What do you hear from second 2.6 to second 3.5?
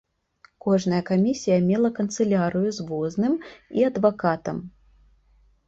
з возным